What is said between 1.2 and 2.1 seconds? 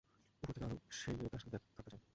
তার সাথে থাকতে চায়।